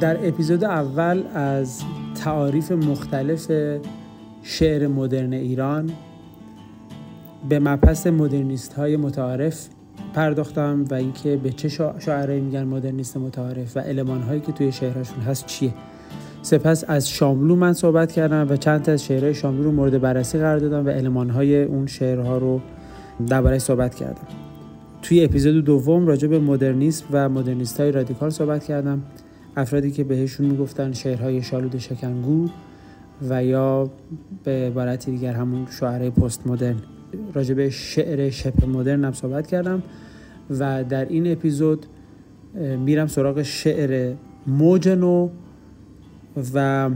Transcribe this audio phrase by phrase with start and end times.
[0.00, 1.82] در اپیزود اول از
[2.14, 3.52] تعاریف مختلف
[4.42, 5.90] شعر مدرن ایران
[7.48, 9.68] به مبحث مدرنیست های متعارف
[10.14, 15.20] پرداختم و اینکه به چه شاعرایی میگن مدرنیست متعارف و علمان هایی که توی شعرهاشون
[15.20, 15.74] هست چیه.
[16.42, 20.38] سپس از شاملو من صحبت کردم و چند تا از شعرهای شاملو رو مورد بررسی
[20.38, 22.60] قرار دادم و علمان های اون شعرها رو
[23.26, 24.26] درباره صحبت کردم.
[25.02, 29.02] توی اپیزود دوم راجع به مدرنیسم و مدرنیست های رادیکال صحبت کردم.
[29.58, 32.48] افرادی که بهشون می‌گفتن شعرهای شالود شکنگو
[33.28, 33.90] و یا
[34.44, 36.76] به عبارت دیگر همون شعرهای پست مدرن
[37.34, 39.82] راجع به شعر شبه مدرن هم صحبت کردم
[40.50, 41.86] و در این اپیزود
[42.84, 44.14] میرم سراغ شعر
[44.46, 45.28] موج نو
[46.54, 46.90] و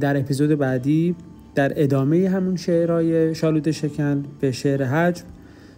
[0.00, 1.14] در اپیزود بعدی
[1.54, 5.24] در ادامه همون شعرهای شالود شکن به شعر حجم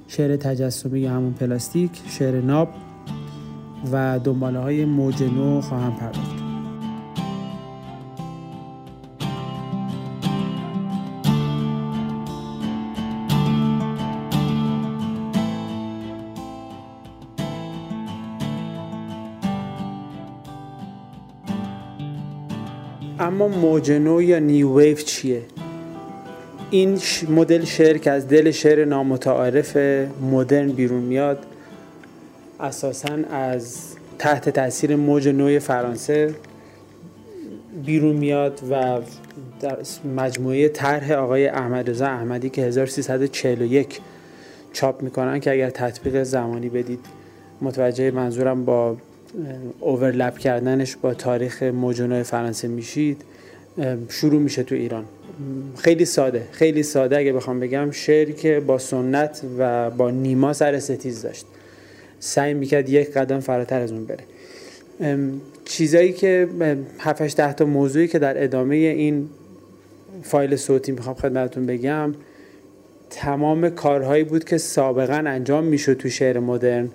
[0.08, 2.68] شعر تجسمی یا همون پلاستیک شعر ناب
[3.92, 5.16] و دنباله های موج
[5.60, 6.29] خواهم پرداخت.
[23.40, 25.42] اما موج نو یا نیو ویف چیه؟
[26.70, 29.76] این مدل شعر که از دل شعر نامتعارف
[30.32, 31.46] مدرن بیرون میاد
[32.60, 33.78] اساسا از
[34.18, 36.34] تحت تاثیر موج نوی فرانسه
[37.86, 39.00] بیرون میاد و
[39.60, 39.78] در
[40.16, 44.00] مجموعه طرح آقای احمد رضا احمدی که 1341
[44.72, 47.00] چاپ می‌کنن که اگر تطبیق زمانی بدید
[47.62, 48.96] متوجه منظورم با
[49.80, 53.22] اوورلپ کردنش با تاریخ موج نوی فرانسه میشید
[54.08, 55.04] شروع میشه تو ایران.
[55.76, 60.78] خیلی ساده خیلی ساده اگه بخوام بگم شعری که با سنت و با نیما سر
[60.78, 61.46] ستیز داشت.
[62.20, 64.24] سعی می‌کرد یک قدم فراتر از اون بره.
[65.64, 66.48] چیزایی که
[66.98, 69.28] 7 ده تا موضوعی که در ادامه این
[70.22, 72.14] فایل صوتی می‌خوام خدمتتون بگم
[73.10, 76.88] تمام کارهایی بود که سابقا انجام می‌شد تو شعر مدرن.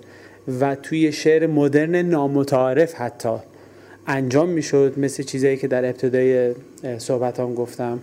[0.60, 3.36] و توی شعر مدرن نامتعارف حتی
[4.06, 6.54] انجام می‌شد مثل چیزایی که در ابتدای
[6.98, 7.98] صحبتان گفتم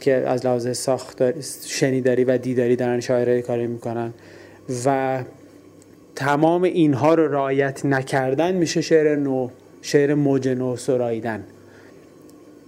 [0.00, 4.12] که از لحاظ ساخت شنیداری و دیداری دارن شاعرای کاری می‌کنن
[4.84, 5.18] و
[6.16, 9.48] تمام اینها رو رعایت نکردن میشه شعر نو
[9.82, 11.44] شعر موج نو سراییدن.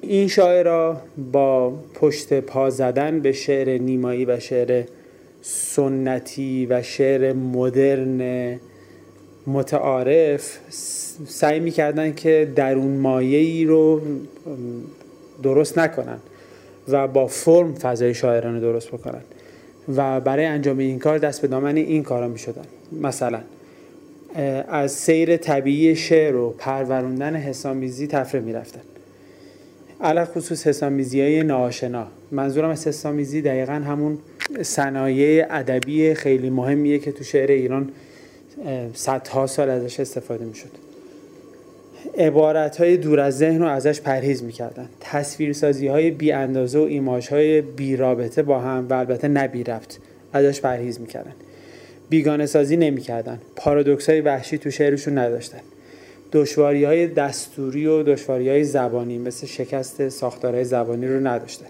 [0.01, 1.01] این شاعرها
[1.33, 4.85] با پشت پا زدن به شعر نیمایی و شعر
[5.43, 8.21] سنتی و شعر مدرن
[9.47, 10.59] متعارف
[11.27, 14.01] سعی می‌کردن که درون مایه ای رو
[15.43, 16.19] درست نکنن
[16.89, 19.21] و با فرم فضای شاعرانه درست بکنن.
[19.97, 22.65] و برای انجام این کار دست به دامن این کارا می شدن
[23.01, 23.41] مثلا
[24.69, 28.81] از سیر طبیعی شعر و پروروندن حسامیزی تفره می رفتن
[30.25, 32.07] خصوص حسامیزی های ناآشنا.
[32.31, 34.19] منظورم از حسامیزی دقیقا همون
[34.63, 37.91] صنایع ادبی خیلی مهمیه که تو شعر ایران
[38.95, 40.71] صدها سال ازش استفاده می شد
[42.19, 44.89] عبارت های دور از ذهن رو ازش پرهیز می‌کردن.
[45.01, 50.01] تصویرسازی های بی اندازه و ایماج های بی رابطه با هم و البته نبی رفت
[50.33, 51.33] ازش پرهیز می‌کردن.
[52.09, 53.39] بیگانه سازی نمی‌کردن.
[53.57, 55.61] پارادوکس های وحشی تو شعرشون نداشتن.
[56.33, 61.67] دشواری های دستوری و دشواری های زبانی مثل شکست ساختارهای زبانی رو نداشتن.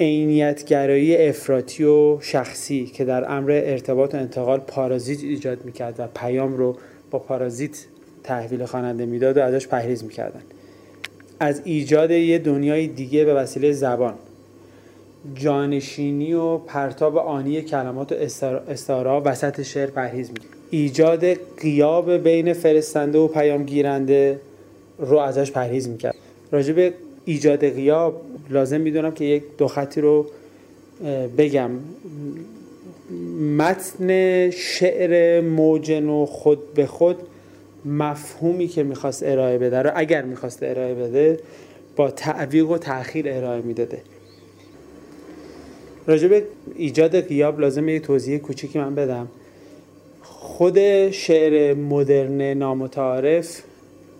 [0.00, 6.56] عینیتگرایی افراطی و شخصی که در امر ارتباط و انتقال پارازیت ایجاد می‌کرد و پیام
[6.56, 6.76] رو
[7.10, 7.86] با پارازیت
[8.24, 10.42] تحویل خواننده می‌داد و ازش پرهیز می‌کردن
[11.40, 14.14] از ایجاد یه دنیای دیگه به وسیله زبان.
[15.34, 18.14] جانشینی و پرتاب آنی کلمات و
[18.68, 20.36] استعاره وسط شعر پرهیز می
[20.70, 21.24] ایجاد
[21.60, 24.40] قیاب بین فرستنده و پیام گیرنده
[24.98, 26.14] رو ازش پرهیز می‌کرد.
[26.52, 26.92] راجع به
[27.26, 30.26] ایجاد قیاب لازم می‌دونم که یک دو خطی رو
[31.38, 31.70] بگم.
[33.58, 37.16] متن شعر موجن و خود به خود
[37.84, 41.40] مفهومی که می‌خواست ارائه بده رو اگر می‌خواست ارائه بده
[41.96, 44.02] با تعویق و تاخیر ارائه می‌داده.
[46.06, 46.42] راجع به
[46.76, 49.28] ایجاد قیاب لازم یه توضیح کوچیکی من بدم.
[50.22, 53.62] خود شعر مدرن نامتعارف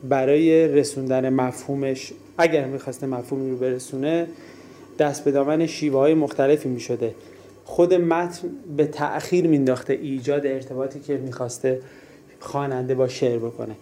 [0.09, 4.27] برای رسوندن مفهومش اگر می‌خواسته مفهومی رو برسونه
[4.99, 7.15] دست به دامن شیوه های مختلفی می‌شده.
[7.65, 11.81] خود متن به تأخیر مینداخته ایجاد ارتباطی که می‌خواسته
[12.41, 13.75] خواننده با شعر بکنه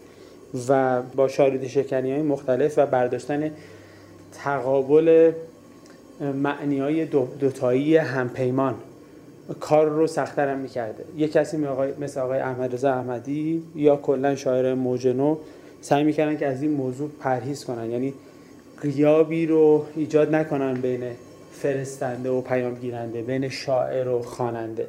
[0.69, 3.51] و با شالود شکنی های مختلف و برداشتن
[4.33, 5.33] تقابل
[6.21, 8.75] معنی های دو دوتایی همپیمان.
[9.61, 11.05] کار رو سختتر می‌کرده.
[11.17, 11.57] یه کسی
[12.01, 15.37] مثل آقای احمد رضا احمدی یا کلا شاعر موجنو
[15.81, 17.91] سعی می‌کردن که از این موضوع پرهیز کنن.
[17.91, 18.15] یعنی
[18.85, 21.01] قیابی رو ایجاد نکنن بین
[21.53, 24.87] فرستنده و پیام گیرنده بین شاعر و خواننده.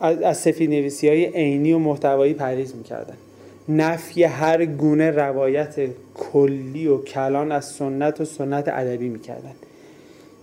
[0.00, 3.16] از, سفید نویسی های عینی و محتوایی پرهیز می‌کردن.
[3.68, 5.74] نفی هر گونه روایت
[6.14, 9.54] کلی و کلان از سنت و سنت ادبی می‌کردن.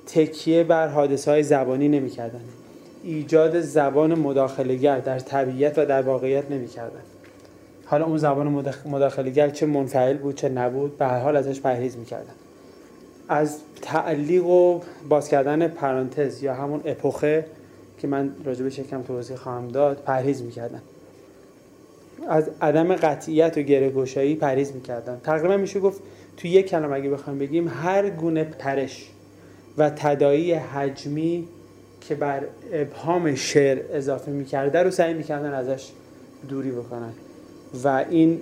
[0.07, 2.41] تکیه بر حادثه های زبانی نمی‌کردن.
[3.03, 7.01] ایجاد زبان مداخلهگر در طبیعت و در واقعیت نمی‌کردن.
[7.89, 12.33] حالا اون زبان مداخلهگر چه منفعل بود چه نبود به هر حال ازش پرهیز می‌کردن.
[13.29, 17.45] از تعلیق و باز کردن پرانتز یا همون اپوخه
[17.99, 20.81] که من راجبش یکم توضیح خواهم داد پرهیز می‌کردن.
[22.27, 25.21] از عدم قطعیت و گره گشایی پرهیز می‌کردن.
[25.23, 26.01] تقریبا میشه گفت
[26.37, 29.09] تو یک کلمه اگه بخوایم بگیم هر گونه پرش
[29.77, 31.47] و تدایی حجمی
[32.01, 32.43] که بر
[32.73, 35.89] ابهام شعر اضافه می‌کرده رو سعی می‌کردن ازش
[36.49, 37.13] دوری بکنن.
[37.83, 38.39] و این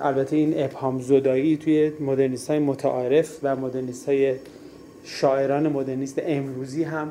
[0.00, 4.34] البته این ابهام زدایی توی مدرنیست های متعارف و مدرنیست های
[5.04, 7.08] شاعران مدرنیست امروزی هم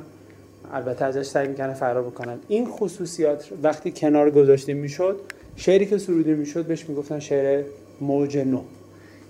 [0.74, 2.40] البته ازش سعی می‌کنن فرار بکنن.
[2.48, 5.20] این خصوصیات وقتی کنار گذاشته می‌شد
[5.56, 7.64] شعری که سروده می‌شد بهش می‌گفتن شعر
[8.02, 8.62] موج نو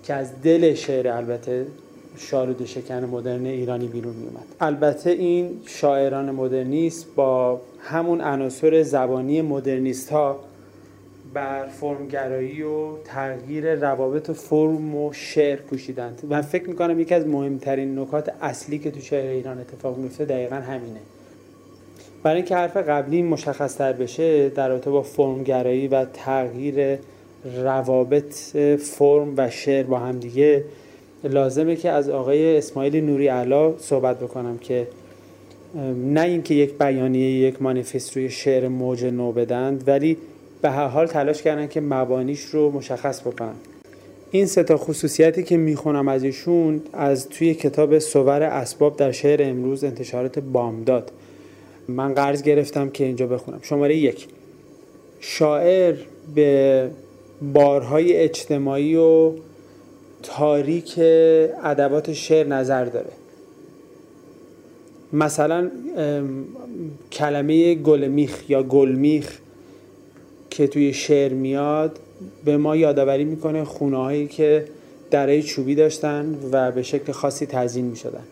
[0.04, 1.66] که از دل شعر البته
[2.18, 10.10] شارود شکن مدرن ایرانی بیرون میومد البته این شاعران مدرنیست با همون عناصر زبانی مدرنیست
[10.10, 10.40] ها
[11.34, 18.00] بر فرمگرایی و تغییر روابط فرم و شعر کوشیدند و فکر می‌کنم یکی از مهمترین
[18.00, 21.00] نکات اصلی که تو شعر ایران اتفاق میفته دقیقا همینه.
[22.24, 27.00] برای اینکه حرف قبلی مشخص تر بشه در رابطه با فرمگرایی و تغییر
[27.64, 28.34] روابط
[28.78, 30.64] فرم و شعر با هم دیگه
[31.24, 34.88] لازمه که از آقای اسماعیل نوری علا صحبت بکنم که
[36.06, 40.18] نه اینکه یک بیانیه یک مانیفست روی شعر موج نو بدند ولی
[40.62, 43.56] به هر حال تلاش کردن که مبانیش رو مشخص بکنن.
[44.32, 49.44] این سه تا خصوصیتی که می‌خونم از ایشون از توی کتاب سور اسباب در شعر
[49.44, 51.12] امروز انتشارات بامداد.
[51.88, 53.60] من قرض گرفتم که اینجا بخونم.
[53.62, 54.28] شماره یک.
[55.20, 55.96] شاعر
[56.36, 56.90] به
[57.54, 59.32] بارهای اجتماعی و
[60.24, 60.94] تاریک
[61.64, 63.12] ادبات شعر نظر داره.
[65.14, 65.72] مثلا
[67.12, 69.41] کلمه گلمیخ یا گلمیخ
[70.52, 72.00] که توی شعر میاد
[72.46, 74.66] به ما یادآوری می‌کنه خونه هایی که
[75.12, 78.24] دره چوبی داشتن و به شکل خاصی تزیین می‌شدن.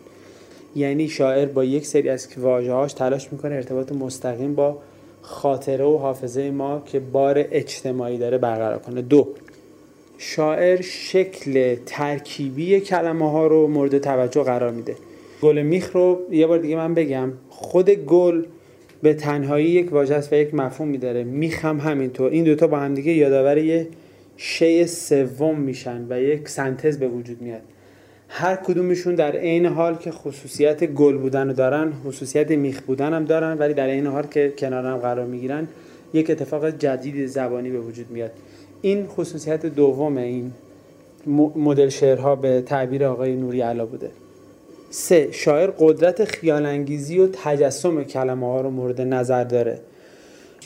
[0.76, 4.78] یعنی شاعر با یک سری از واژه هاش تلاش می‌کنه ارتباط مستقیم با
[5.22, 9.02] خاطره و حافظه ما که بار اجتماعی داره برقرار کنه.
[9.02, 9.28] دو
[10.18, 14.96] شاعر شکل ترکیبی کلمه ها رو مورد توجه قرار میده.
[15.42, 18.44] گل میخ رو یه بار دیگه من بگم خود گل
[19.02, 21.24] به تنهایی یک واژه است و یک مفهوم میداره.
[21.24, 22.30] میخم همینطور.
[22.30, 23.88] این دوتا با هم دیگه یادآور یه
[24.36, 27.62] شی سوم میشن و یک سنتز به وجود میاد.
[28.28, 33.24] هر کدومشون در عین حال که خصوصیت گل بودن رو دارن خصوصیت میخ بودن هم
[33.24, 35.68] دارن ولی در عین حال که کنار هم قرار می‌گیرن
[36.14, 38.30] یک اتفاق جدید زبانی به وجود میاد.
[38.82, 40.52] این خصوصیت دوم این
[41.56, 44.10] مدل شعرها به تعبیر آقای نوری علا بوده.
[44.90, 49.78] سه شاعر قدرت خیالانگیزی و تجسم کلمه ها رو مورد نظر داره.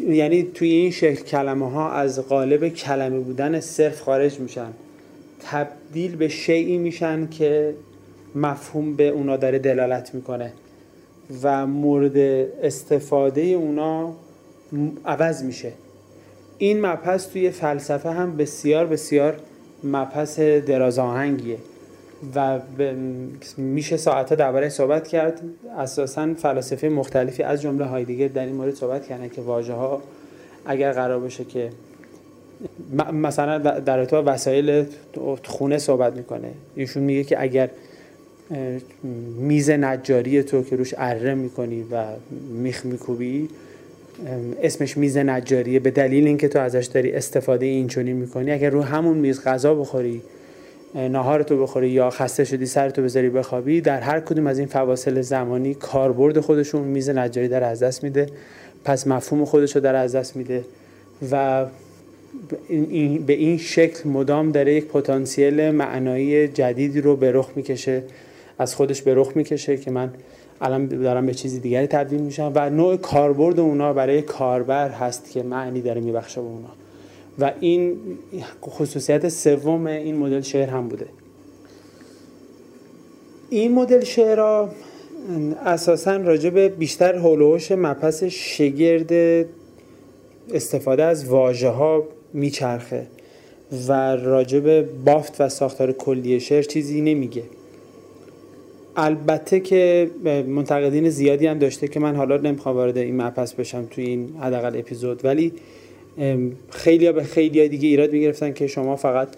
[0.00, 4.70] یعنی توی این شکل کلمه ها از قالب کلمه بودن صرف خارج میشن.
[5.40, 7.74] تبدیل به شیعی میشن که
[8.34, 10.52] مفهوم به اونا داره دلالت می‌کنه
[11.42, 12.16] و مورد
[12.62, 14.12] استفاده اونا
[15.04, 15.72] عوض میشه.
[16.58, 19.36] این مبحث توی فلسفه هم بسیار بسیار
[19.84, 21.58] مبحث دراز آهنگیه
[22.34, 22.60] و
[23.56, 25.40] میشه ساعتها درباره صحبت کرد.
[25.78, 30.02] اساسا فلاسفه مختلفی از جمله هایدگر در این مورد صحبت کردن که واژه ها
[30.66, 31.70] اگر قرار باشه که
[33.12, 34.84] مثلا در ارتباط وسایل
[35.44, 36.50] خونه صحبت می‌کنه.
[36.74, 37.70] ایشون میگه که اگر
[39.38, 42.04] میز نجاری تو که روش اره می‌کنی و
[42.62, 43.48] میخ میکوبی
[44.62, 48.50] اسمش میز نجاریه به دلیل اینکه تو ازش داری استفاده اینچونی می‌کنی.
[48.50, 50.22] اگر رو همون میز غذا بخوری
[50.94, 55.74] ناهارتو بخوری یا خسته شدی سرتو بذاری بخوابی در هر کدوم از این فواصل زمانی
[55.74, 58.26] کاربرد خودشون میز نجاری در از دست میده.
[58.84, 60.64] پس مفهوم خودش رو در از دست میده
[61.30, 61.66] و
[63.26, 68.02] به این شکل مدام داره یک پتانسیل معنایی جدیدی رو به رخ می‌کشه
[68.58, 70.10] از خودش به رخ می‌کشه که من
[70.60, 75.42] الان دارم به چیزی دیگری تبدیل میشم و نوع کاربرد اونا برای کاربر هست که
[75.42, 76.83] معنی داره میبخشه به اونا.
[77.38, 77.96] و این
[78.66, 81.06] خصوصیت سوم این مدل شعر هم بوده.
[83.50, 84.66] این مدل شعر
[85.64, 89.46] اساسا راجع به بیشتر هولوش مپس شگرد
[90.52, 93.06] استفاده از واژه ها میچرخه
[93.88, 97.42] و راجب بافت و ساختار کلی شعر چیزی نمیگه.
[98.96, 100.10] البته که
[100.46, 104.78] منتقدین زیادی هم داشته که من حالا نمی‌خوام وارد این مبحث بشم توی این حداقل
[104.78, 105.52] اپیزود ولی
[106.70, 109.28] خیلی ها به خیلی ها دیگه ایراد می‌گرفتن که شما فقط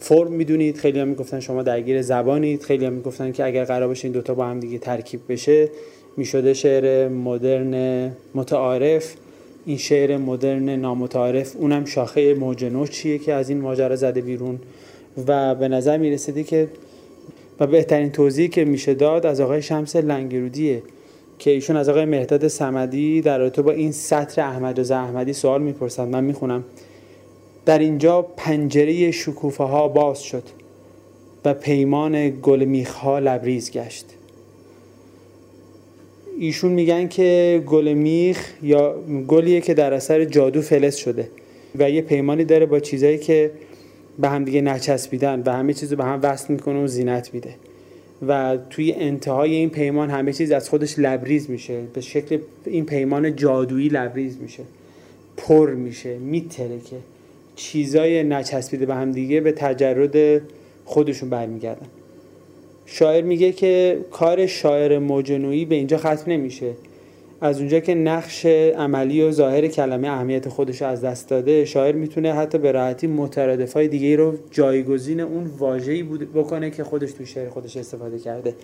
[0.00, 0.76] فرم می‌دونید.
[0.76, 2.62] خیلی ها می‌گفتن شما درگیر زبانید.
[2.62, 5.68] خیلی ها می‌گفتن که اگر قرار باشه این دوتا با هم دیگه ترکیب بشه
[6.16, 9.14] می‌شده شعر مدرن متعارف.
[9.66, 14.58] این شعر مدرن نامتعارف اونم شاخه موج چیه که از این ماجرا زده بیرون.
[15.26, 16.68] و به نظر می‌رسیده که
[17.60, 20.82] و بهترین توضیحی که میشه داد از آقای شمس لنگرودیه.
[21.38, 25.62] که ایشون از آقای مهداد سمدی در رابطه با این سطر احمد رضا احمدی سوال
[25.62, 26.64] می‌پرسند من می‌خونم.
[27.66, 30.42] در اینجا پنجره شکوفه ها باز شد
[31.44, 34.06] و پیمان گل میخها لبریز گشت.
[36.38, 38.94] ایشون میگن که گل میخ یا
[39.28, 41.28] گلیه که در اثر جادو فلز شده
[41.78, 43.50] و یه پیمانی داره با چیزایی که
[44.18, 47.54] به هم دیگه نچسبیدن و همه چیز به هم وصل می‌کنه و زینت میده.
[48.28, 51.80] و توی انتهای این پیمان همه چیز از خودش لبریز میشه.
[51.94, 54.62] به شکل این پیمان جادویی لبریز میشه.
[55.36, 56.96] پر میشه میترکه.
[57.56, 60.42] چیزای نچسبیده به هم دیگه به تجرد
[60.84, 61.86] خودشون برمیگردن.
[62.86, 66.72] شاعر میگه که کار شاعر موجنویی به اینجا ختم نمیشه.
[67.40, 72.32] از اونجا که نقش عملی و ظاهر کلمه اهمیت خودش از دست داده شاعر می‌تونه
[72.32, 76.02] حتی به راحتی مترادفای دیگه رو جایگزین اون واژه‌ای
[76.34, 78.54] بکنه که خودش تو شعر خودش استفاده کرده.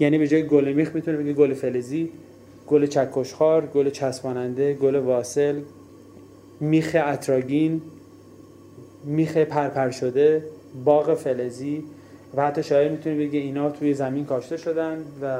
[0.00, 2.10] یعنی به جای گل میخ می‌تونه بگه گل فلزی
[2.66, 5.54] گل چکشخار گل چسباننده گل واصل
[6.60, 7.82] میخ اتراگین
[9.04, 10.44] میخ پرپر شده
[10.84, 11.84] باغ فلزی.
[12.36, 15.38] و حتی شاعر می‌تونه بگه اینا توی زمین کاشته شدن و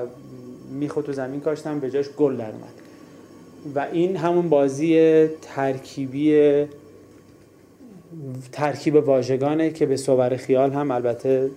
[0.71, 2.73] میخو تو زمین کاشتن به جاش گل در اومد.
[3.75, 6.65] و این همون بازی ترکیبی
[8.53, 11.51] ترکیب واژگانه که به صور خیال هم البته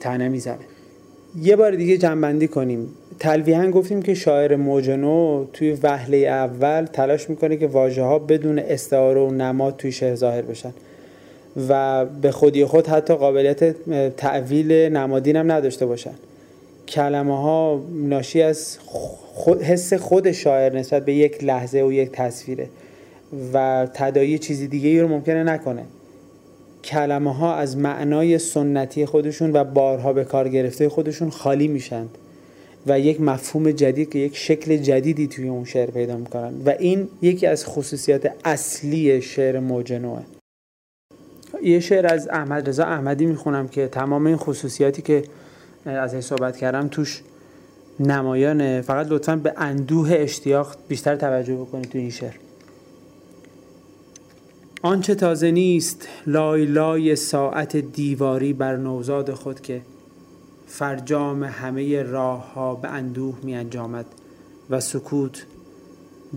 [0.00, 0.58] تنه می‌زنه.
[1.42, 2.88] یه بار دیگه جنبندی کنیم.
[3.18, 9.20] تلویحا گفتیم که شاعر موجنو توی وهله اول تلاش می‌کنه که واژه ها بدون استعاره
[9.20, 10.72] و نماد توی شعر ظاهر بشن.
[11.68, 16.14] و به خودی خود حتی قابلیت تعویل نمادین هم نداشته باشن.
[16.88, 18.78] کلمه ها ناشی از
[19.34, 22.68] خود حس خود شاعر نسبت به یک لحظه و یک تصویره
[23.52, 25.82] و تدایی چیزی دیگه ای رو ممکنه نکنه.
[26.84, 32.08] کلمه ها از معنای سنتی خودشون و بارها به کار گرفته خودشون خالی میشند
[32.86, 37.08] و یک مفهوم جدید که یک شکل جدیدی توی اون شعر پیدا می‌کنن و این
[37.22, 40.22] یکی از خصوصیات اصلی شعر موجنوه
[41.62, 45.24] یه شعر از احمد رضا احمدی می‌خونم که تمام این خصوصیاتی که
[45.86, 47.22] از این صحبت کردم توش
[48.00, 52.34] نمایانه فقط لطفا به اندوه اشتیاق بیشتر توجه بکنید تو این شعر.
[54.82, 59.80] آنچه تازه نیست لای لای ساعت دیواری بر نوزاد خود که
[60.66, 64.06] فرجام همه راه ها به اندوه می انجامد
[64.70, 65.46] و سکوت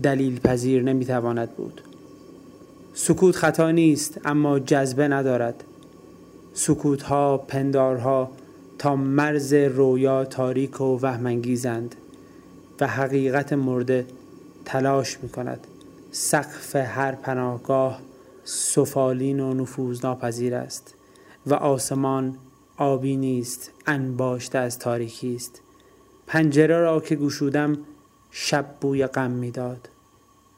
[0.02, 1.80] دلیل پذیر نمی تواند بود.
[2.94, 5.64] سکوت خطا نیست اما جذبه ندارد.
[6.54, 8.30] سکوت ها پندارها
[8.80, 11.94] تا مرز رویا تاریک و وهمانگیزند
[12.80, 14.06] و حقیقت مرده
[14.64, 15.66] تلاش می کند
[16.12, 18.00] سقف هر پناهگاه
[18.44, 20.94] سفالین و نفوذ ناپذیر است
[21.46, 22.36] و آسمان
[22.76, 25.60] آبی نیست انباشته از تاریکی است.
[26.26, 27.78] پنجره را که گشودم
[28.30, 29.88] شب بوی غم می‌داد.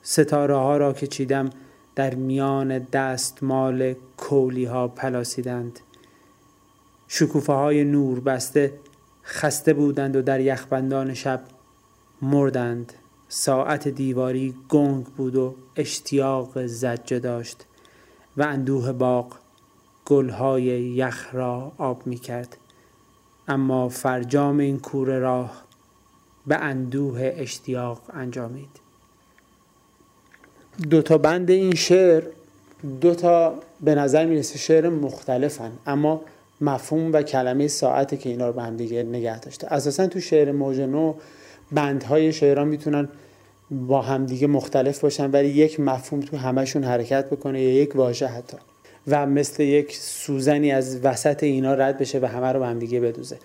[0.02, 1.50] ستاره ها را که چیدم
[1.94, 5.80] در میان دستمال کولی ها پلاسیدند.
[7.14, 8.72] شکوفه های نور بسته
[9.24, 11.42] خسته بودند و در یخبندان شب
[12.22, 12.92] مردند.
[13.28, 17.64] ساعت دیواری گنگ بود و اشتیاق زجه داشت
[18.36, 19.34] و اندوه باغ
[20.06, 22.56] گلهای یخ را آب می کرد
[23.48, 25.62] اما فرجام این کور راه
[26.46, 28.80] به اندوه اشتیاق انجامید.
[30.90, 32.22] دو تا بند این شعر
[33.00, 35.72] دو تا به نظر می‌رسه شعر مختلفن.
[35.86, 36.20] اما
[36.62, 39.72] مفهوم و کلمه ساعته که اینا رو به هم دیگه نگه داشته.
[39.72, 41.14] اساسا تو شعر موج نو
[41.72, 43.08] بندهای شعران می‌تونن
[43.70, 48.56] با همدیگه مختلف باشن ولی یک مفهوم تو همشون حرکت بکنه یا یک واژه حتی.
[49.08, 53.38] و مثل یک سوزنی از وسط اینا رد بشه و همه رو به همدیگه بدوزه.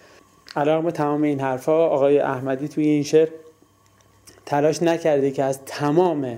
[0.56, 3.28] علیرغم تمام این حرفا آقای احمدی توی این شعر
[4.46, 6.38] تلاش نکرده که از تمام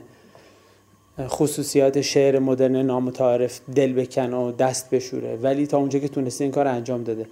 [1.27, 5.35] خصوصیات شعر مدرن نامتعارف دل بکن و دست بشوره.
[5.35, 7.25] ولی تا اونجا که تونسته این کار انجام داده.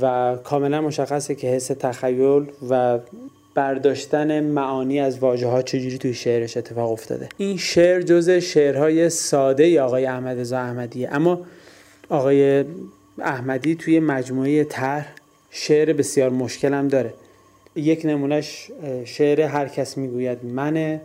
[0.00, 2.98] و کاملا مشخصه که حس تخیل و
[3.54, 7.28] برداشتن معانی از واژه ها چجوری توی شعرش اتفاق افتاده.
[7.36, 11.08] این شعر جز شعرهای ساده ای آقای احمد رضا احمدیه.
[11.12, 11.40] اما
[12.08, 12.64] آقای
[13.18, 15.12] احمدی توی مجموعه طرح
[15.50, 17.14] شعر بسیار مشکل هم داره.
[17.76, 18.70] یک نمونهش
[19.04, 21.00] شعر هر کس می‌گوید منه.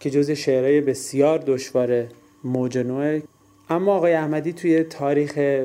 [0.00, 2.06] که جز شعرهای بسیار دشوار
[2.44, 3.22] موج نوعه
[3.70, 5.64] اما آقای احمدی توی تاریخ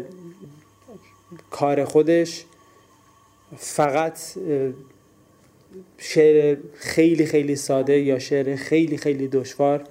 [1.51, 2.45] کار خودش
[3.57, 4.19] فقط
[5.97, 9.83] شعر خیلی خیلی ساده یا شعر خیلی خیلی دشوار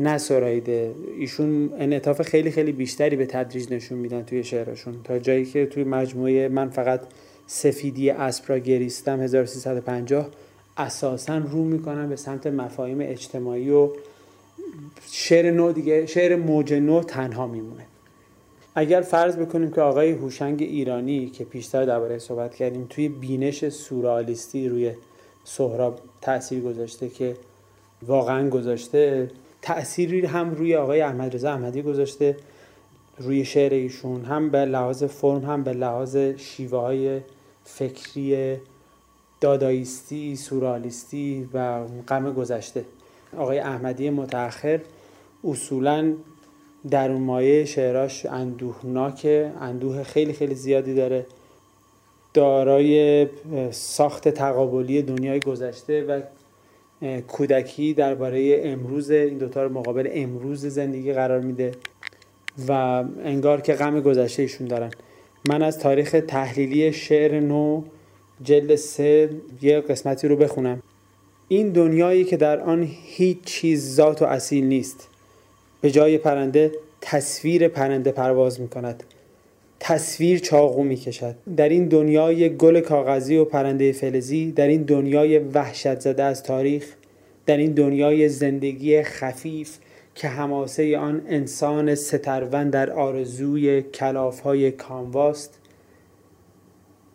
[0.00, 4.94] نسرایده ایشون انعطاف خیلی خیلی بیشتری به تدریج نشون میدن توی شعرشون.
[5.04, 7.00] تا جایی که توی مجموعه من فقط
[7.46, 10.30] سفیدی اسب گریستم 1350
[10.76, 13.90] اساسا رو می‌کنن به سمت مفاهیم اجتماعی و
[15.10, 17.86] شعر نو دیگه شعر موج نو تنها میمونه.
[18.74, 24.68] اگر فرض بکنیم که آقای هوشنگ ایرانی که پیشتر درباره صحبت کردیم توی بینش سورالیستی
[24.68, 24.92] روی
[25.44, 27.36] سهراب تاثیر گذاشته که
[28.06, 29.30] واقعا گذاشته
[29.62, 32.36] تأثیری هم روی آقای احمد رضا احمدی گذاشته
[33.18, 37.20] روی شعر ایشون هم به لحاظ فرم هم به لحاظ شیوه های
[37.64, 38.56] فکری
[39.46, 42.84] دادایisتی سورالیستی و غم گذشته.
[43.36, 44.80] آقای احمدی متأخر
[45.44, 46.12] اصولا
[46.90, 49.26] در اون مایه شعراش اندوهناک
[49.60, 51.26] اندوه خیلی خیلی زیادی داره.
[52.34, 53.26] دارای
[53.70, 56.20] ساخت تقابلی دنیای گذشته و
[57.20, 61.72] کودکی درباره امروز این دوتا رو مقابل امروز زندگی قرار میده
[62.68, 62.72] و
[63.24, 64.90] انگار که غم گذشته ایشون دارن.
[65.48, 67.82] من از تاریخ تحلیلی شعر نو
[68.42, 69.30] جلد سه
[69.62, 70.82] یه قسمتی رو بخونم.
[71.48, 75.08] این دنیایی که در آن هیچ چیز ذات و اصیل نیست.
[75.80, 79.04] به جای پرنده تصویر پرنده پرواز می کند
[79.80, 85.38] تصویر چاقو می کشد در این دنیای گل کاغذی و پرنده فلزی در این دنیای
[85.38, 86.94] وحشت زده از تاریخ
[87.46, 89.78] در این دنیای زندگی خفیف
[90.14, 95.58] که هماسه آن انسان سترون در آرزوی کلاف های کامواست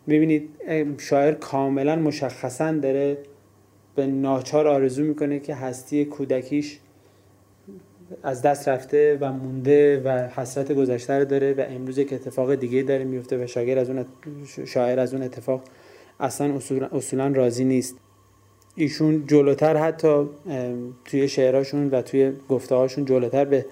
[0.08, 0.50] ببینید
[0.98, 3.18] شاعر کاملا مشخصا داره
[3.94, 6.78] به ناچار آرزو می‌کنه که هستی کودکیش
[8.22, 12.82] از دست رفته و مونده و حسرت گذشته رو داره و امروز که اتفاق دیگه
[12.82, 14.04] داره میفته و شاعر از اون
[14.64, 15.62] شاعر از اون اتفاق
[16.20, 16.60] اصلا
[16.92, 17.96] اصولا راضی نیست.
[18.74, 20.28] ایشون جلوتر حتی
[21.04, 23.66] توی شعرهاشون و توی گفته جلوتر به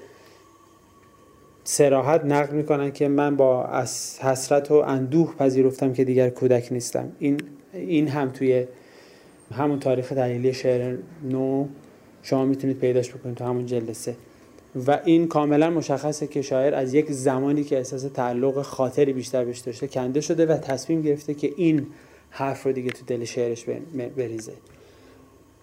[1.70, 7.12] سراحت نقل می‌کنن که من با از حسرت و اندوه پذیرفتم که دیگر کودک نیستم.
[7.18, 7.40] این
[7.72, 8.66] این هم توی
[9.54, 11.66] همون تاریخ تحلیلی شعر نو
[12.22, 14.16] شما می‌تونید پیداش بکنید تو همون جلد سه.
[14.86, 19.58] و این کاملا مشخصه که شاعر از یک زمانی که احساس تعلق خاطری بیشتر بهش
[19.58, 21.86] داشته کنده شده و تصمیم گرفته که این
[22.30, 23.64] حرف رو دیگه تو دل شعرش
[24.16, 24.52] بریزه.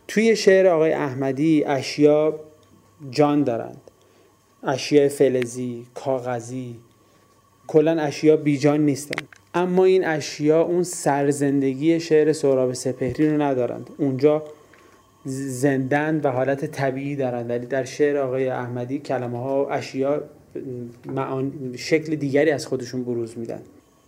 [0.07, 2.39] توی شعر آقای احمدی اشیا
[3.11, 3.81] جان دارند
[4.63, 6.75] اشیاء فلزی کاغذی
[7.67, 9.25] کلا اشیا بیجان نیستن.
[9.53, 13.89] اما این اشیا اون سرزندگی شعر سهراب سپهری رو ندارند.
[13.97, 14.43] اونجا
[15.25, 17.49] زندن و حالت طبیعی دارند.
[17.49, 20.23] ولی در شعر آقای احمدی کلمه ها و اشیا
[21.75, 23.61] شکل دیگری از خودشون بروز میدن.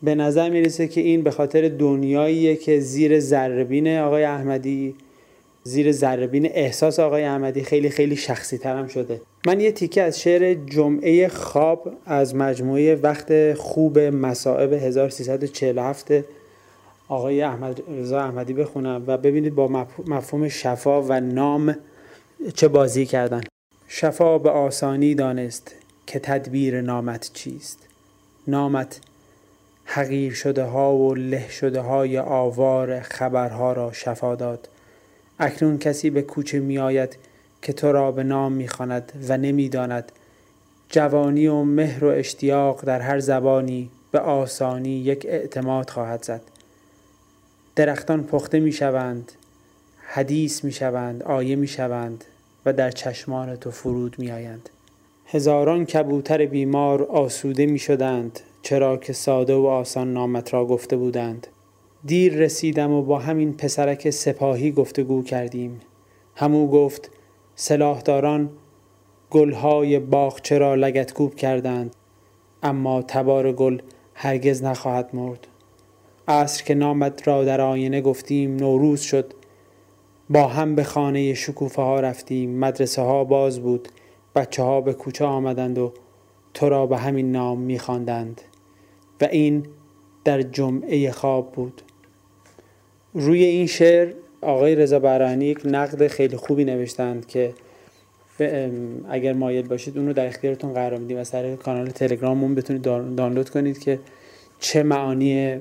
[0.03, 4.95] به نظر می‌رسه که این به خاطر دنیاییه که زیر ذربین آقای احمدی
[5.69, 9.21] زیر ذربین احساس آقای احمدی خیلی خیلی شخصی ترم شده.
[9.47, 16.11] من یه تیکه از شعر جمعه خواب از مجموعه وقت خوب مصائب 1347
[17.07, 21.75] آقای احمد رضا احمدی بخونم و ببینید با مفهوم شفا و نام
[22.55, 23.41] چه بازی کردن.
[23.87, 25.75] شفا به آسانی دانست
[26.07, 27.87] که تدبیر نامت چیست.
[28.47, 28.99] نامت
[29.85, 34.67] حقیر شده ها و له شده های آوار خبرها را شفا داد.
[35.39, 37.17] اکنون کسی به کوچه می آید
[37.61, 40.11] که تو را به نام می خاند و نمی داند
[40.89, 46.41] جوانی و مهر و اشتیاق در هر زبانی به آسانی یک اعتماد خواهد زد.
[47.75, 49.31] درختان پخته می شوند
[50.11, 52.23] حدیث می شوند آیه می شوند
[52.65, 54.69] و در چشمان تو فرود می آیند
[55.25, 61.47] هزاران کبوتر بیمار آسوده می شدند چرا که ساده و آسان نامت را گفته بودند.
[62.05, 65.79] دیر رسیدم و با همین پسرک سپاهی گفتگو کردیم.
[66.35, 67.11] همو گفت
[67.55, 68.49] سلاحداران
[69.29, 71.95] گلهای باغچه را لگتکوب کردند
[72.63, 73.81] اما تبار گل
[74.13, 75.47] هرگز نخواهد مرد.
[76.27, 79.33] عصر که نامت را در آینه گفتیم نوروز شد.
[80.29, 82.59] با هم به خانه شکوفه ها رفتیم.
[82.59, 83.87] مدرسه ها باز بود.
[84.35, 85.93] بچه ها به کوچه آمدند و
[86.53, 88.41] تو را به همین نام میخواندند.
[89.21, 89.65] و این
[90.23, 91.81] در جمعه خواب بود.
[93.13, 97.53] روی این شعر آقای رضا برانی یک نقد خیلی خوبی نوشتند که
[99.09, 102.81] اگر مایل باشید اون رو در اختیارتون قرار میدیم از طریق کانال تلگراممون بتونید
[103.15, 103.99] دانلود کنید که
[104.59, 105.59] چه معانی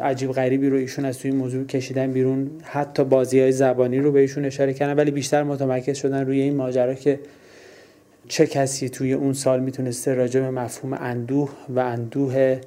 [0.00, 2.50] عجیب غریبی رو ایشون از توی موضوع کشیدن بیرون.
[2.62, 6.94] حتی بازی های زبانی رو بهشون اشاره کردن ولی بیشتر متمرکز شدن روی این ماجرا
[6.94, 7.20] که
[8.28, 12.60] چه کسی توی اون سال می‌تونسته راجع به مفهوم اندوه و اندوه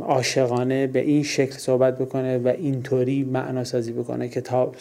[0.00, 4.72] عاشقانه به این شکل صحبت بکنه و اینطوری معنا سازی بکنه که تا,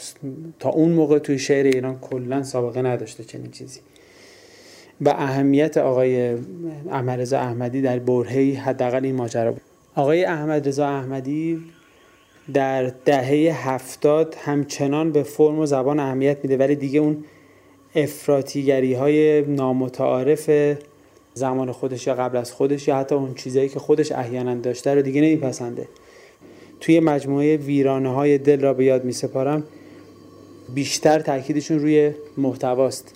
[0.60, 3.80] تا اون موقع توی شعر ایران کلا سابقه نداشته چنین چیزی.
[5.02, 6.38] و اهمیت آقای
[6.92, 9.62] احمد رضا احمدی در برهی حداقل این ماجرا بود.
[9.96, 11.62] آقای احمد رضا احمدی
[12.54, 17.24] در دهه هفتاد همچنان به فرم و زبان اهمیت میده ولی دیگه اون
[17.96, 20.50] افراتیگری های نامتعارف
[21.34, 25.02] زمان خودش یا قبل از خودش یا حتی اون چیزایی که خودش احیانا داشته رو
[25.02, 25.88] دیگه نمیپسنده.
[26.80, 29.64] توی مجموعه ویرانه های دل را به یاد می سپارم
[30.74, 33.14] بیشتر تاکیدشون روی محتواست.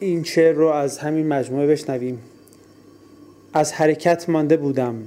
[0.00, 2.18] این شعر رو از همین مجموعه بشنویم.
[3.52, 5.02] از حرکت مانده بودم.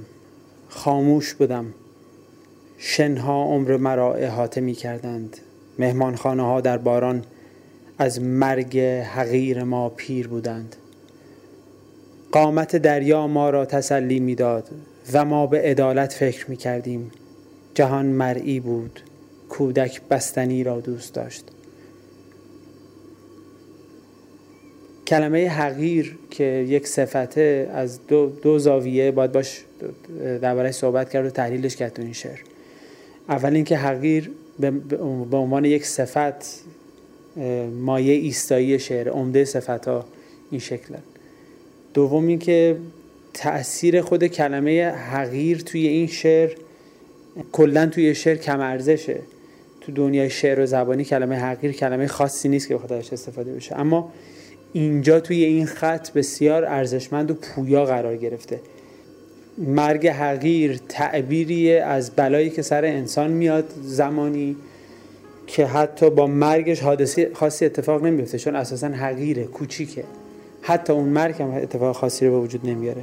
[0.68, 1.74] خاموش بودم.
[2.78, 5.36] شنها عمر مرا احاطه می کردند
[5.78, 7.24] مهمانخانه ها در باران
[7.98, 10.76] از مرگ حقیر ما پیر بودند.
[12.32, 14.68] قامت دریا ما را تسلی می‌داد
[15.12, 17.10] و ما به عدالت فکر می کردیم
[17.74, 19.00] جهان مرئی بود.
[19.48, 21.44] کودک بستنی را دوست داشت.
[25.06, 29.64] کلمه حقیر که یک صفته از دو, دو زاویه باید باش
[30.42, 32.38] درباره صحبت کرد و تحلیلش کرد این شعر.
[33.28, 34.30] اول اینکه حقیر
[34.90, 34.98] به
[35.36, 36.64] عنوان یک صفت
[37.80, 40.04] مایه ایستایی شعر عمده صفت ها
[40.50, 40.94] این شکل
[41.94, 42.76] دوم اینکه
[43.34, 46.50] تاثیر خود کلمه حقیر توی این شعر
[47.52, 49.18] کلا توی شعر کم ارزشه.
[49.80, 53.78] تو دنیای شعر و زبانی کلمه حقیر کلمه خاصی نیست که بخاطرش استفاده بشه.
[53.78, 54.12] اما
[54.72, 58.60] اینجا توی این خط بسیار ارزشمند و پویا قرار گرفته.
[59.58, 64.56] مرگ حقیر تعبیری از بلایی که سر انسان میاد زمانی
[65.46, 70.04] که حتی با مرگش حادثه خاصی اتفاق نمیفته چون اساسا حقیره کوچیکه.
[70.62, 73.02] حتی اون مرگ هم اتفاق خاصی رو به وجود نمیاره.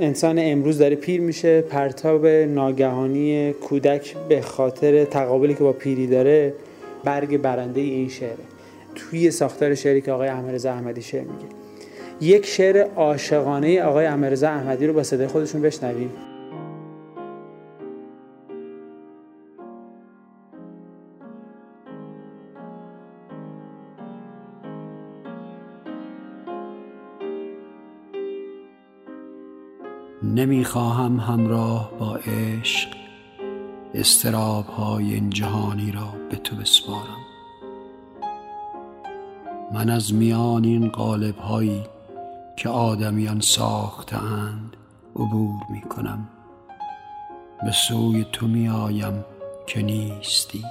[0.00, 6.54] انسان امروز داره پیر میشه پرتاب ناگهانی کودک به خاطر تقابلی که با پیری داره
[7.04, 8.44] برگ برنده این شعره.
[8.94, 11.46] توی ساختار شعری که آقای احمدرضا احمدی شعر میگه.
[12.20, 16.10] یک شعر عاشقانه آقای احمدرضا احمدی رو با صدای خودشون بشنویم.
[30.34, 32.88] نمی‌خواهم همراه با عشق
[33.94, 37.20] استراب های این جهانی را به تو بسپارم.
[39.72, 41.82] من از میان این قالب هایی
[42.56, 44.76] که آدمیان ساختند
[45.16, 46.28] عبور می کنم
[47.64, 49.24] به سوی تو می آیم
[49.66, 50.64] که نیستی.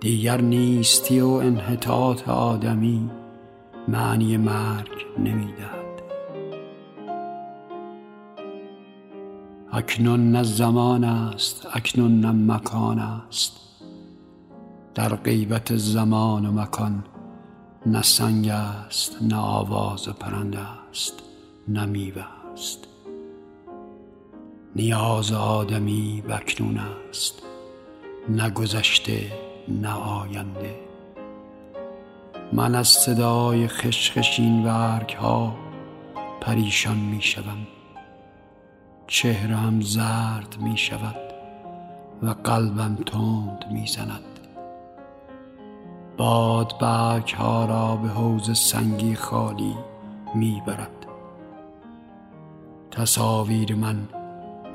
[0.00, 3.10] دیگر نیستی و انحطاط آدمی
[3.88, 5.77] معنی مرگ نمی‌دهد.
[9.78, 13.52] اکنون نه زمان است اکنون نه مکان است.
[14.94, 17.04] در غیبت زمان و مکان
[17.86, 20.58] نه سنگ است نه آواز پرنده
[20.90, 21.14] است
[21.68, 22.78] نه میوه است.
[24.76, 27.42] نیاز آدمی بکنون است
[28.28, 29.32] نه گذشته
[29.68, 30.74] نه آینده.
[32.52, 35.54] من از صدای خشخشین ها
[36.40, 37.77] پریشان می شوم
[39.10, 41.16] چهرم زرد می شود
[42.22, 44.22] و قلبم تند می زند.
[46.16, 49.74] باد برگ ها را به حوز سنگی خالی
[50.34, 51.06] می برد.
[52.90, 54.08] تصاویر من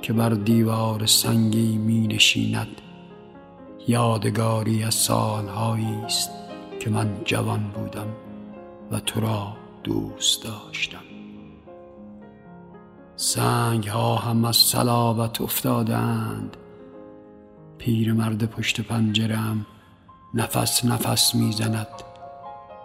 [0.02, 2.82] که بر دیوار سنگی می نشیند
[3.88, 6.32] یادگاری از سالهایی است
[6.80, 8.08] که من جوان بودم
[8.91, 11.12] و تو را دوست داشتم.
[13.15, 16.58] سنگ ها هم از صلابت افتادند.
[18.13, 19.65] مرد پشت پنجرم
[20.34, 21.88] نفس نفس می‌زند.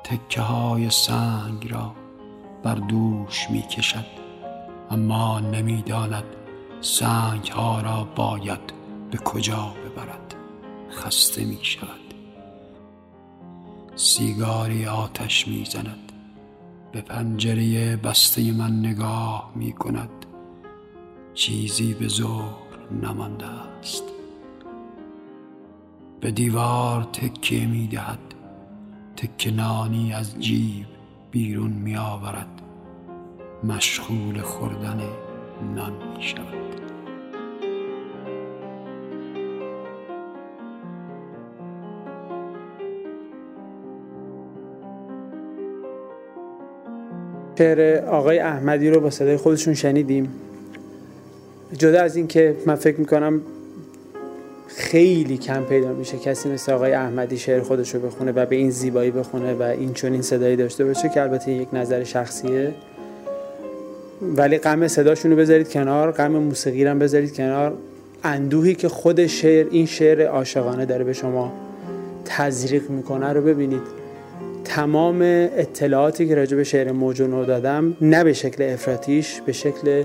[0.04, 1.92] تکه های سنگ را
[2.62, 4.04] بر دوش می کشد
[4.90, 6.24] اما نمی‌داند
[6.80, 8.72] سنگ ها را باید
[9.10, 10.34] به کجا ببرد.
[10.90, 12.14] خسته می شود
[13.96, 16.12] سیگاری آتش می زند
[16.92, 20.17] به پنجره بسته من نگاه می کند
[21.38, 22.55] چیزی به زور
[23.03, 24.03] نمانده است.
[26.20, 28.18] به دیوار تکیه می دهد
[29.16, 30.87] تکنانی از جیب
[31.31, 32.62] بیرون می آورد.
[33.64, 35.01] مشغول خوردن
[35.74, 36.81] نان می شود.
[47.59, 50.47] شعر آقای احمدی رو با صدای خودشون شنیدیم.
[51.72, 53.42] جدا از اینکه من فکر می‌کنم
[54.66, 58.70] خیلی کم پیدا میشه کسی مثل آقای احمدی شعر خودش رو بخونه و به این
[58.70, 62.74] زیبایی بخونه و این چون این صدایی داشته باشه که البته یک نظر شخصیه.
[64.37, 67.72] ولی غم صداشون رو بذارید کنار غم موسیقی رو بذارید کنار.
[68.24, 71.52] اندوهی که خود شعر این شعر عاشقانه داره به شما
[72.24, 73.83] تزریق می‌کنه رو ببینید.
[74.64, 75.18] تمام
[75.57, 80.04] اطلاعاتی که راجع به شعر موجونو دادم نه به شکل افراتیش به شکل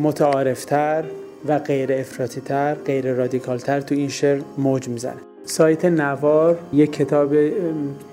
[0.00, 1.04] متعارفتر
[1.46, 5.20] و غیر افراطی تر غیر رادیکال تر تو این شعر موج می‌زنه.
[5.44, 7.34] سایت نوار یک کتاب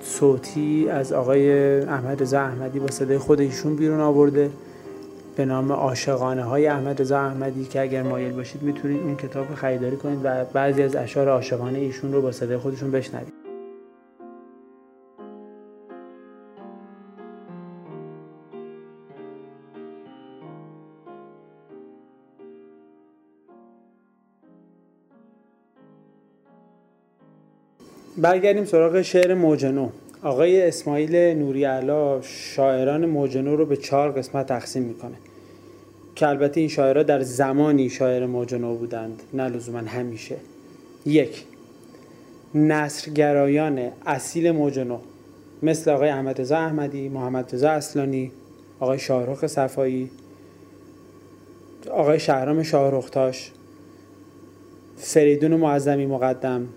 [0.04, 4.50] صوتی از آقای احمد رضا احمدی با صدای خود ایشون بیرون آورده
[5.36, 9.56] به نام عاشقانه های احمد رضا احمدی که اگر مایل باشید می‌تونید اون کتاب رو
[9.56, 13.39] خریداری کنید و بعضی از اشعار عاشقانه ایشون رو با صدای خودشون بشنوید.
[28.22, 29.90] برگردیم سراغ شعر موجنو.
[30.24, 35.16] آقای اسماعیل نوری علا شاعران موجنو رو به چهار قسمت تقسیم می‌کنه.
[36.16, 40.36] که البته این شاعرها در زمانی شاعر موجنو بودند نه لزوما همیشه.
[41.06, 41.44] یک
[42.56, 45.00] نصرگرایان اصیل موجنو
[45.64, 48.32] مثل آقای احمد رضا احمدی، محمد رضا اصلانی،
[48.80, 50.10] آقای شاهرخ صفایی،
[51.92, 53.52] آقای شهرام شاهرختاش،
[54.98, 56.68] فریدون معظمی مقدم،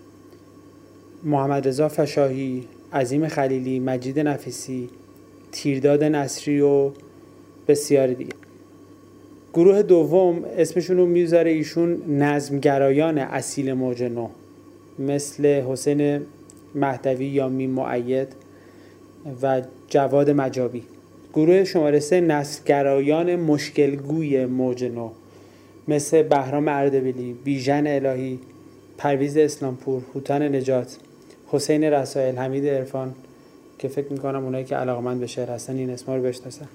[1.24, 4.88] محمد رضا فشاهی، عظیم خلیلی، مجید نفیسی،
[5.52, 6.90] تیرداد نصری و
[7.68, 8.32] بسیاری دیگه.
[9.54, 14.28] گروه دوم اسمشون رو می‌ذاره ایشون نظمگرایان اصیل موج نو
[14.98, 16.20] مثل حسین
[16.74, 18.28] مهدوی یا میم معید
[19.42, 20.82] و جواد مجابی.
[21.34, 25.10] گروه شماره سه نسلگرایان مشکلگوی موج نو
[25.88, 28.38] مثل بهرام اردبیلی، بیژن الهی،
[28.98, 30.96] پرویز اسلامپور، هوتان نجات،
[31.52, 33.14] حسین رسائل، حمید عرفان
[33.78, 36.68] که فکر می‌کنم اونایی که علاقمند به شعر هستن این اسما رو بشناسن.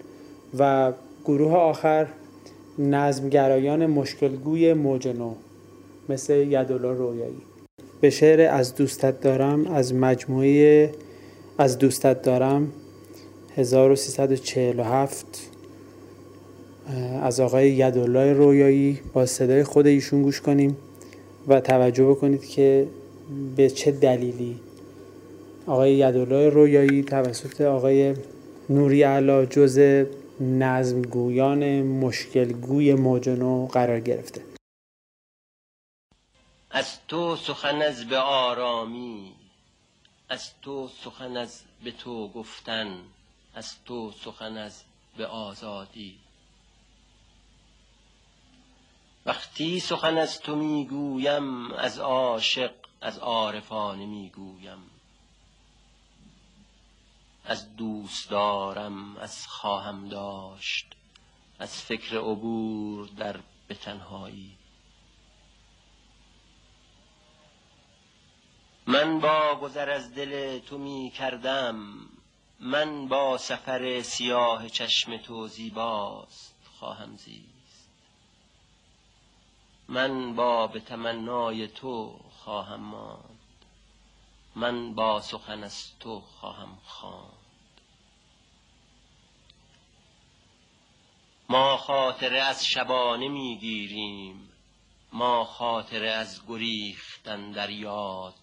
[0.59, 0.91] و
[1.25, 2.07] گروه آخر
[2.79, 5.33] نظمگرایان مشکلگوی موج نو
[6.09, 7.41] مثل یدولا رویایی.
[8.01, 10.91] به شعر از دوستت دارم از مجموعه
[11.57, 12.71] از دوستت دارم
[13.55, 15.25] 1347
[17.21, 18.99] از آقای یدالله رویایی.
[19.13, 20.77] با صدای خود ایشون گوش کنیم
[21.47, 22.87] و توجه بکنید که
[23.55, 24.59] به چه دلیلی
[25.67, 28.15] آقای یدالله رویایی توسط آقای
[28.69, 30.05] نوری علا جز
[30.39, 34.41] نظمگویان مشکلگوی موجنو قرار گرفته.
[36.71, 39.33] از تو سخن از به آرامی
[40.29, 42.87] از تو سخن از به تو گفتن
[43.55, 44.83] از تو سخن از
[45.17, 46.15] به آزادی.
[49.25, 54.96] وقتی سخن از تو می‌گویم از عاشق از عارفانه می‌گویم.
[57.47, 60.95] از دوست دارم از خواهم داشت
[61.59, 64.57] از فکر عبور در به تنهایی.
[68.87, 71.99] من با گذر از دل تو می کردم
[72.59, 77.89] من با سفر سیاه چشم تو زیباست خواهم زیست.
[79.87, 83.36] من با به تمنای تو خواهم ماند.
[84.57, 87.31] من با سخن از تو خواهم خواند.
[91.49, 94.49] ما خاطره از شبانه می‌گیریم
[95.13, 98.33] ما خاطره از گریختن در یاد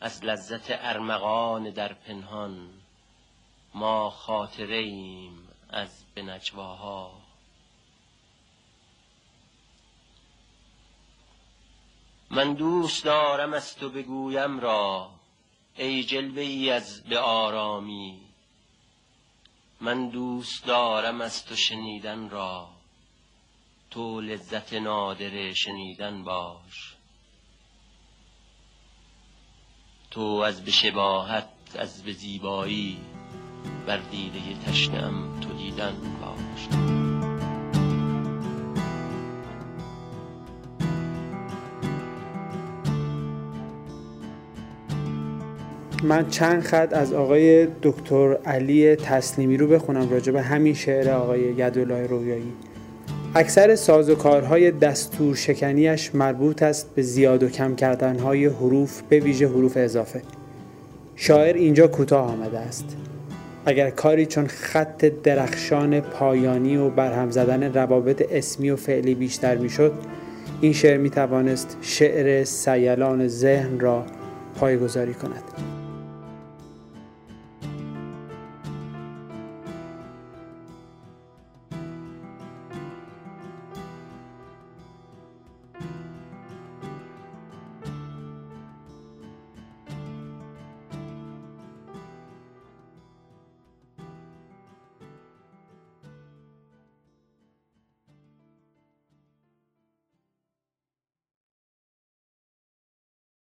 [0.00, 2.70] از لذت ارمغان در پنهان
[3.74, 4.84] ما خاطره
[5.70, 7.23] از بنجواها
[12.34, 15.10] من دوست دارم از تو بگویم را
[15.76, 18.20] ای جلوه ای از به آرامی.
[19.80, 22.68] من دوست دارم از تو شنیدن را
[23.90, 26.94] تو لذت نادر شنیدن باش.
[30.10, 32.98] تو از به شباهت از به زیبایی
[33.86, 36.93] بر دیده تشنم تو دیدن باش.
[46.02, 51.40] من چند خط از آقای دکتر علی تسلیمی رو بخونم راجع به همین شعر آقای
[51.40, 52.52] یدالله رویایی.
[53.34, 59.76] اکثر سازوکارهای دستور شکنیش مربوط است به زیاد و کم کردنهای حروف به ویژه حروف
[59.76, 60.22] اضافه.
[61.16, 62.96] شاعر اینجا کوتاه آمده است.
[63.66, 69.92] اگر کاری چون خط درخشان پایانی و برهم زدن روابط اسمی و فعلی بیشتر می‌شد
[70.60, 74.04] این شعر می توانست شعر سیلان ذهن را
[74.60, 75.73] پایگذاری کند.